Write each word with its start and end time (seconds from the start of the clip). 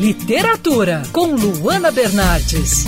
Literatura, 0.00 1.02
com 1.12 1.34
Luana 1.34 1.90
Bernardes. 1.90 2.86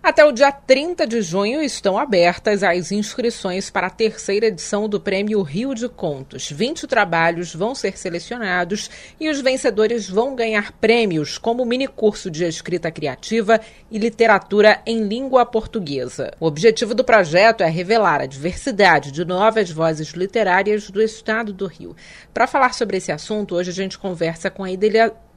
Até 0.00 0.24
o 0.24 0.30
dia 0.30 0.52
30 0.52 1.08
de 1.08 1.20
junho 1.22 1.60
estão 1.60 1.98
abertas 1.98 2.62
as 2.62 2.92
inscrições 2.92 3.68
para 3.68 3.88
a 3.88 3.90
terceira 3.90 4.46
edição 4.46 4.88
do 4.88 5.00
Prêmio 5.00 5.42
Rio 5.42 5.74
de 5.74 5.88
Contos. 5.88 6.48
20 6.52 6.86
trabalhos 6.86 7.52
vão 7.52 7.74
ser 7.74 7.98
selecionados 7.98 8.88
e 9.18 9.28
os 9.28 9.40
vencedores 9.40 10.08
vão 10.08 10.36
ganhar 10.36 10.70
prêmios, 10.70 11.36
como 11.36 11.64
o 11.64 11.66
mini 11.66 11.88
curso 11.88 12.30
de 12.30 12.44
escrita 12.44 12.88
criativa 12.88 13.60
e 13.90 13.98
literatura 13.98 14.80
em 14.86 15.02
língua 15.02 15.44
portuguesa. 15.44 16.30
O 16.38 16.46
objetivo 16.46 16.94
do 16.94 17.02
projeto 17.02 17.62
é 17.62 17.68
revelar 17.68 18.20
a 18.20 18.26
diversidade 18.26 19.10
de 19.10 19.24
novas 19.24 19.68
vozes 19.68 20.10
literárias 20.10 20.88
do 20.90 21.02
estado 21.02 21.52
do 21.52 21.66
Rio. 21.66 21.96
Para 22.32 22.46
falar 22.46 22.72
sobre 22.72 22.98
esse 22.98 23.10
assunto, 23.10 23.56
hoje 23.56 23.70
a 23.70 23.74
gente 23.74 23.98
conversa 23.98 24.48
com 24.48 24.62
a 24.62 24.70
idealizadora 24.70 25.29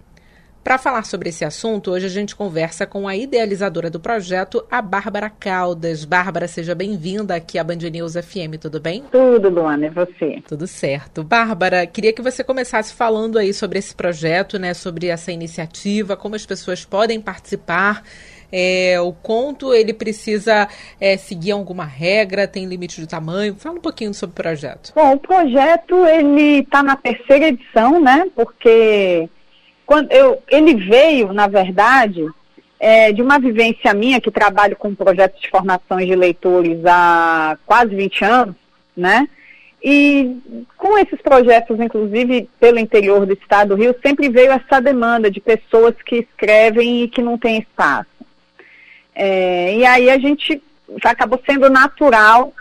para 0.63 0.77
falar 0.77 1.03
sobre 1.03 1.29
esse 1.29 1.43
assunto, 1.43 1.91
hoje 1.91 2.05
a 2.05 2.09
gente 2.09 2.35
conversa 2.35 2.87
com 2.87 3.07
a 3.07 3.15
idealizadora 3.15 3.89
do 3.89 3.99
projeto, 3.99 4.65
a 4.71 4.81
Bárbara 4.81 5.29
Caldas. 5.29 6.05
Bárbara, 6.05 6.47
seja 6.47 6.73
bem-vinda 6.73 7.35
aqui 7.35 7.59
à 7.59 7.63
Band 7.63 7.75
News 7.91 8.13
FM, 8.13 8.57
tudo 8.61 8.79
bem? 8.79 9.03
Tudo, 9.11 9.49
Luana, 9.49 9.87
e 9.87 9.89
você? 9.89 10.41
Tudo 10.47 10.65
certo. 10.65 11.21
Bárbara, 11.21 11.85
queria 11.85 12.13
que 12.13 12.21
você 12.21 12.43
começasse 12.43 12.93
falando 12.93 13.37
aí 13.37 13.53
sobre 13.53 13.77
esse 13.77 13.93
projeto, 13.93 14.57
né, 14.57 14.73
sobre 14.73 15.07
essa 15.07 15.33
iniciativa, 15.33 16.15
como 16.15 16.35
as 16.35 16.45
pessoas 16.45 16.85
podem 16.85 17.19
participar. 17.19 18.01
É, 18.49 19.01
o 19.01 19.11
conto, 19.11 19.73
ele 19.73 19.93
precisa 19.93 20.69
é, 21.01 21.17
seguir 21.17 21.51
alguma 21.51 21.85
regra, 21.85 22.47
tem 22.47 22.65
limite 22.65 23.01
de 23.01 23.07
tamanho? 23.07 23.55
Fala 23.55 23.75
um 23.75 23.81
pouquinho 23.81 24.13
sobre 24.13 24.31
o 24.31 24.35
projeto. 24.35 24.93
Bom, 24.95 25.13
o 25.13 25.19
projeto, 25.19 26.05
ele 26.05 26.59
está 26.59 26.81
na 26.81 26.95
terceira 26.95 27.47
edição, 27.47 27.99
né, 27.99 28.27
porque 28.33 29.27
quando 29.93 30.11
eu, 30.11 30.41
ele 30.47 30.73
veio, 30.73 31.31
na 31.31 31.45
verdade, 31.45 32.27
é, 32.79 33.11
de 33.11 33.21
uma 33.21 33.37
vivência 33.37 33.93
minha, 33.93 34.19
que 34.19 34.31
trabalho 34.31 34.75
com 34.75 34.95
projetos 34.95 35.39
de 35.39 35.51
formação 35.51 35.99
de 35.99 36.15
leitores 36.15 36.83
há 36.83 37.55
quase 37.63 37.95
20 37.95 38.25
anos, 38.25 38.55
né? 38.97 39.29
E 39.83 40.35
com 40.77 40.97
esses 40.97 41.21
projetos, 41.21 41.79
inclusive 41.79 42.49
pelo 42.59 42.79
interior 42.79 43.23
do 43.27 43.33
estado 43.33 43.75
do 43.75 43.75
Rio, 43.75 43.95
sempre 44.03 44.29
veio 44.29 44.51
essa 44.51 44.81
demanda 44.81 45.29
de 45.29 45.39
pessoas 45.39 45.93
que 46.03 46.25
escrevem 46.27 47.03
e 47.03 47.07
que 47.07 47.21
não 47.21 47.37
têm 47.37 47.59
espaço. 47.59 48.09
É, 49.13 49.75
e 49.75 49.85
aí 49.85 50.09
a 50.09 50.17
gente 50.17 50.59
acabou 51.05 51.39
sendo 51.45 51.69
natural 51.69 52.51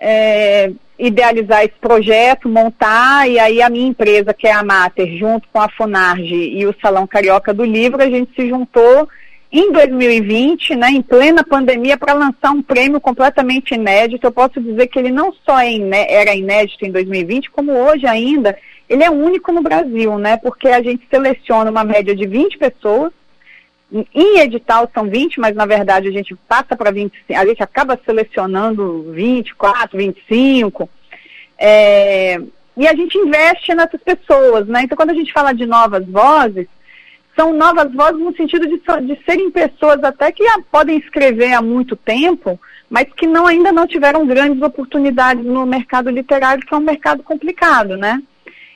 é, 0.00 0.72
idealizar 0.98 1.62
esse 1.62 1.76
projeto, 1.80 2.48
montar, 2.48 3.28
e 3.28 3.38
aí 3.38 3.62
a 3.62 3.70
minha 3.70 3.86
empresa, 3.86 4.34
que 4.34 4.46
é 4.46 4.52
a 4.52 4.64
Mater, 4.64 5.16
junto 5.16 5.48
com 5.52 5.60
a 5.60 5.68
Funarge 5.68 6.34
e 6.34 6.66
o 6.66 6.74
Salão 6.82 7.06
Carioca 7.06 7.54
do 7.54 7.64
Livro, 7.64 8.02
a 8.02 8.10
gente 8.10 8.34
se 8.34 8.48
juntou 8.48 9.08
em 9.50 9.72
2020, 9.72 10.74
né, 10.74 10.90
em 10.90 11.00
plena 11.00 11.42
pandemia, 11.42 11.96
para 11.96 12.12
lançar 12.12 12.50
um 12.50 12.60
prêmio 12.60 13.00
completamente 13.00 13.74
inédito. 13.74 14.26
Eu 14.26 14.32
posso 14.32 14.60
dizer 14.60 14.88
que 14.88 14.98
ele 14.98 15.10
não 15.10 15.32
só 15.46 15.58
é 15.58 15.72
iné 15.72 16.06
era 16.10 16.34
inédito 16.34 16.84
em 16.84 16.90
2020, 16.90 17.50
como 17.50 17.72
hoje 17.72 18.06
ainda, 18.06 18.58
ele 18.88 19.04
é 19.04 19.10
único 19.10 19.52
no 19.52 19.62
Brasil, 19.62 20.18
né, 20.18 20.36
porque 20.36 20.68
a 20.68 20.82
gente 20.82 21.06
seleciona 21.08 21.70
uma 21.70 21.84
média 21.84 22.14
de 22.14 22.26
20 22.26 22.58
pessoas, 22.58 23.12
em 23.90 24.38
edital 24.38 24.90
são 24.92 25.08
20, 25.08 25.40
mas 25.40 25.56
na 25.56 25.64
verdade 25.64 26.08
a 26.08 26.12
gente 26.12 26.34
passa 26.46 26.76
para 26.76 26.90
25, 26.90 27.40
a 27.40 27.46
gente 27.46 27.62
acaba 27.62 27.98
selecionando 28.04 29.10
24, 29.12 29.96
25. 29.96 30.88
É, 31.58 32.40
e 32.76 32.86
a 32.86 32.94
gente 32.94 33.16
investe 33.16 33.74
nessas 33.74 34.00
pessoas, 34.02 34.66
né? 34.66 34.82
Então 34.82 34.96
quando 34.96 35.10
a 35.10 35.14
gente 35.14 35.32
fala 35.32 35.52
de 35.52 35.64
novas 35.64 36.06
vozes, 36.06 36.66
são 37.34 37.52
novas 37.52 37.92
vozes 37.92 38.20
no 38.20 38.34
sentido 38.36 38.66
de, 38.66 38.78
de 39.06 39.24
serem 39.24 39.50
pessoas 39.50 40.02
até 40.02 40.32
que 40.32 40.44
podem 40.72 40.98
escrever 40.98 41.52
há 41.52 41.62
muito 41.62 41.94
tempo, 41.94 42.60
mas 42.90 43.06
que 43.16 43.26
não, 43.26 43.46
ainda 43.46 43.70
não 43.70 43.86
tiveram 43.86 44.26
grandes 44.26 44.60
oportunidades 44.60 45.44
no 45.44 45.64
mercado 45.64 46.10
literário, 46.10 46.66
que 46.66 46.74
é 46.74 46.76
um 46.76 46.80
mercado 46.80 47.22
complicado, 47.22 47.96
né? 47.96 48.20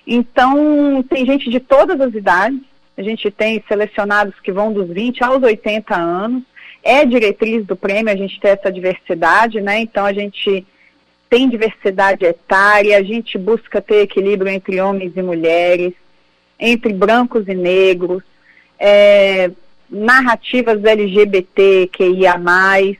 Então, 0.07 1.05
tem 1.09 1.27
gente 1.27 1.51
de 1.51 1.59
todas 1.59 2.01
as 2.01 2.15
idades, 2.15 2.61
a 2.97 3.03
gente 3.03 3.31
tem 3.31 3.63
selecionados 3.67 4.39
que 4.41 4.53
vão 4.53 4.73
dos 4.73 4.89
20 4.89 5.25
aos 5.25 5.43
80 5.43 5.95
anos. 5.95 6.43
É 6.83 7.05
diretriz 7.05 7.65
do 7.65 7.77
prêmio 7.77 8.13
a 8.13 8.17
gente 8.17 8.39
ter 8.41 8.49
essa 8.49 8.71
diversidade, 8.71 9.61
né? 9.61 9.81
Então 9.81 10.05
a 10.05 10.13
gente 10.13 10.67
tem 11.31 11.49
diversidade 11.49 12.25
etária, 12.25 12.99
a 12.99 13.03
gente 13.03 13.39
busca 13.39 13.81
ter 13.81 14.03
equilíbrio 14.03 14.51
entre 14.51 14.81
homens 14.81 15.13
e 15.17 15.23
mulheres, 15.23 15.95
entre 16.59 16.93
brancos 16.93 17.49
e 17.49 17.55
negros, 17.55 18.23
é, 18.79 19.51
narrativas 19.89 20.85
LGBT 20.85 21.89
que 21.93 22.05
ia 22.05 22.37
mais, 22.37 22.97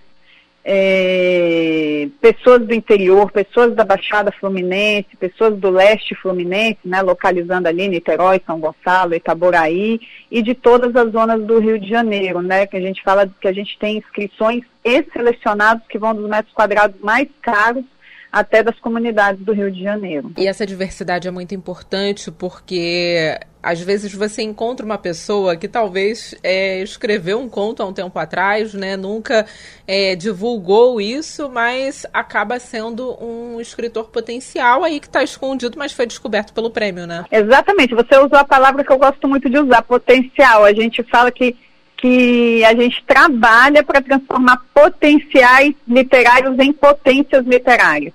é, 0.65 2.09
pessoas 2.21 2.65
do 2.67 2.73
interior, 2.73 3.31
pessoas 3.33 3.75
da 3.75 3.85
Baixada 3.85 4.31
Fluminense, 4.33 5.17
pessoas 5.19 5.59
do 5.59 5.71
leste 5.71 6.15
fluminense, 6.15 6.79
né, 6.85 7.03
localizando 7.03 7.67
ali 7.67 7.89
Niterói, 7.89 8.41
São 8.47 8.61
Gonçalo, 8.61 9.15
Itaboraí, 9.15 10.01
e 10.31 10.43
de 10.43 10.55
todas 10.55 10.95
as 10.95 11.11
zonas 11.13 11.43
do 11.45 11.59
Rio 11.59 11.79
de 11.79 11.89
Janeiro, 11.89 12.41
né, 12.41 12.67
que 12.67 12.77
a 12.77 12.81
gente 12.81 13.03
fala 13.03 13.29
que 13.41 13.49
a 13.49 13.53
gente 13.53 13.77
tem 13.79 13.99
inscrições 13.99 14.63
e 14.85 15.05
selecionados 15.13 15.87
que 15.89 15.99
vão 15.99 16.15
dos 16.15 16.29
metros 16.29 16.55
quadrados 16.55 17.01
mais 17.01 17.29
caros 17.41 17.85
até 18.31 18.63
das 18.63 18.79
comunidades 18.79 19.45
do 19.45 19.53
Rio 19.53 19.71
de 19.71 19.83
Janeiro. 19.83 20.33
E 20.39 20.47
essa 20.47 20.65
diversidade 20.65 21.29
é 21.29 21.31
muito 21.31 21.55
importante 21.55 22.31
porque 22.31 23.39
às 23.63 23.81
vezes 23.81 24.13
você 24.13 24.43
encontra 24.43 24.85
uma 24.85 24.99
pessoa 24.99 25.57
que 25.57 25.69
talvez 25.69 26.35
é, 26.43 26.83
escreveu 26.83 27.39
um 27.39 27.49
conto 27.49 27.83
há 27.83 27.87
um 27.87 27.93
tempo 27.93 28.19
atrás, 28.19 28.75
né? 28.75 28.97
Nunca 28.97 29.47
é, 29.87 30.17
divulgou 30.17 31.01
isso, 31.01 31.49
mas 31.49 32.05
acaba 32.13 32.59
sendo 32.59 33.17
um 33.23 33.61
escritor 33.61 34.09
potencial 34.09 34.83
aí 34.83 34.99
que 34.99 35.07
está 35.07 35.23
escondido, 35.23 35.79
mas 35.79 35.93
foi 35.93 36.07
descoberto 36.07 36.53
pelo 36.53 36.71
prêmio, 36.71 37.07
né? 37.07 37.25
Exatamente. 37.31 37.95
Você 37.95 38.17
usou 38.17 38.39
a 38.39 38.45
palavra 38.45 38.83
que 38.83 38.93
eu 38.93 38.99
gosto 38.99 39.29
muito 39.29 39.49
de 39.49 39.59
usar, 39.59 39.83
potencial. 39.83 40.65
A 40.65 40.73
gente 40.73 41.03
fala 41.05 41.31
que 41.31 41.57
que 42.03 42.65
a 42.65 42.75
gente 42.75 43.01
trabalha 43.07 43.85
para 43.85 44.03
transformar 44.03 44.61
potenciais 44.75 45.73
literários 45.87 46.59
em 46.59 46.73
potências 46.73 47.47
literárias. 47.47 48.13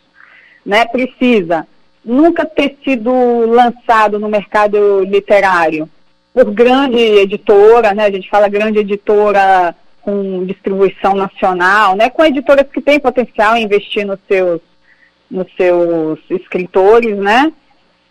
Né? 0.66 0.86
Precisa 0.86 1.68
nunca 2.04 2.46
ter 2.46 2.78
sido 2.84 3.12
lançado 3.46 4.20
no 4.20 4.28
mercado 4.28 5.04
literário 5.04 5.90
por 6.34 6.52
grande 6.52 6.98
editora, 6.98 7.94
né? 7.94 8.06
A 8.06 8.12
gente 8.12 8.30
fala 8.30 8.48
grande 8.48 8.80
editora 8.80 9.76
com 10.02 10.46
distribuição 10.46 11.14
nacional, 11.14 11.96
né? 11.96 12.10
Com 12.10 12.26
editoras 12.26 12.66
que 12.74 12.82
têm 12.82 13.00
potencial 13.00 13.56
em 13.56 13.64
investir 13.64 14.06
nos 14.06 14.20
seus, 14.28 14.60
nos 15.30 15.48
seus 15.56 16.20
escritores, 16.30 17.16
né? 17.18 17.54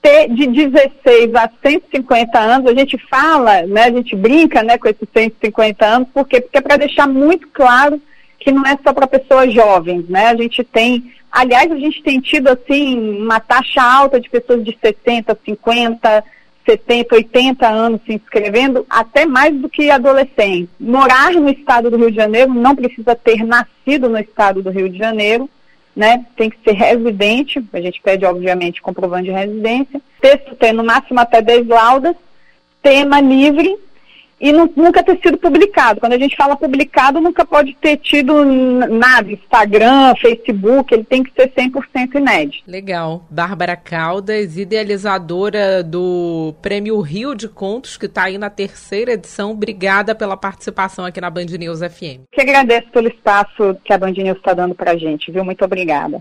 Ter 0.00 0.28
de 0.28 0.46
16 0.46 1.34
a 1.34 1.50
150 1.64 2.38
anos, 2.38 2.70
a 2.70 2.74
gente 2.74 2.96
fala, 3.08 3.62
né? 3.62 3.84
A 3.84 3.90
gente 3.90 4.14
brinca, 4.14 4.62
né? 4.62 4.78
Com 4.78 4.88
esses 4.88 5.08
150 5.12 5.84
anos, 5.84 6.08
por 6.14 6.26
quê? 6.26 6.40
Porque 6.40 6.58
é 6.58 6.62
para 6.62 6.76
deixar 6.76 7.08
muito 7.08 7.48
claro 7.48 8.00
que 8.42 8.50
não 8.50 8.66
é 8.66 8.76
só 8.82 8.92
para 8.92 9.06
pessoas 9.06 9.54
jovens, 9.54 10.08
né? 10.08 10.26
A 10.26 10.36
gente 10.36 10.64
tem, 10.64 11.12
aliás, 11.30 11.70
a 11.70 11.78
gente 11.78 12.02
tem 12.02 12.20
tido 12.20 12.48
assim 12.48 13.20
uma 13.20 13.38
taxa 13.38 13.80
alta 13.80 14.20
de 14.20 14.28
pessoas 14.28 14.64
de 14.64 14.76
60, 14.82 15.38
50, 15.44 16.24
70, 16.66 17.14
80 17.14 17.68
anos 17.68 18.00
se 18.04 18.14
inscrevendo, 18.14 18.84
até 18.90 19.24
mais 19.24 19.54
do 19.54 19.68
que 19.68 19.90
adolescentes. 19.90 20.68
Morar 20.80 21.32
no 21.32 21.48
estado 21.48 21.88
do 21.88 21.96
Rio 21.96 22.10
de 22.10 22.16
Janeiro 22.16 22.52
não 22.52 22.74
precisa 22.74 23.14
ter 23.14 23.44
nascido 23.44 24.08
no 24.08 24.18
estado 24.18 24.60
do 24.60 24.70
Rio 24.70 24.88
de 24.88 24.98
Janeiro, 24.98 25.48
né? 25.94 26.26
Tem 26.36 26.50
que 26.50 26.58
ser 26.64 26.72
residente, 26.72 27.64
a 27.72 27.80
gente 27.80 28.00
pede, 28.02 28.24
obviamente, 28.24 28.82
comprovante 28.82 29.24
de 29.24 29.30
residência. 29.30 30.00
Texto 30.20 30.56
tem 30.56 30.72
no 30.72 30.82
máximo 30.82 31.20
até 31.20 31.40
10 31.40 31.68
laudas, 31.68 32.16
tema 32.82 33.20
livre 33.20 33.78
e 34.42 34.50
nunca 34.50 35.04
ter 35.04 35.20
sido 35.22 35.38
publicado. 35.38 36.00
Quando 36.00 36.14
a 36.14 36.18
gente 36.18 36.36
fala 36.36 36.56
publicado, 36.56 37.20
nunca 37.20 37.44
pode 37.44 37.76
ter 37.80 37.96
tido 37.98 38.44
nada, 38.44 39.30
Instagram, 39.30 40.14
Facebook, 40.20 40.92
ele 40.92 41.04
tem 41.04 41.22
que 41.22 41.32
ser 41.32 41.48
100% 41.52 42.16
inédito. 42.16 42.64
Legal. 42.66 43.24
Bárbara 43.30 43.76
Caldas, 43.76 44.58
idealizadora 44.58 45.84
do 45.84 46.52
Prêmio 46.60 47.00
Rio 47.00 47.36
de 47.36 47.48
Contos, 47.48 47.96
que 47.96 48.06
está 48.06 48.24
aí 48.24 48.36
na 48.36 48.50
terceira 48.50 49.12
edição. 49.12 49.52
Obrigada 49.52 50.12
pela 50.12 50.36
participação 50.36 51.04
aqui 51.04 51.20
na 51.20 51.30
Band 51.30 51.46
News 51.56 51.78
FM. 51.78 52.26
Que 52.32 52.40
agradeço 52.40 52.90
pelo 52.90 53.06
espaço 53.06 53.76
que 53.84 53.92
a 53.92 53.98
Band 53.98 54.10
News 54.10 54.38
está 54.38 54.54
dando 54.54 54.74
para 54.74 54.90
a 54.90 54.96
gente, 54.96 55.30
viu? 55.30 55.44
Muito 55.44 55.64
obrigada. 55.64 56.20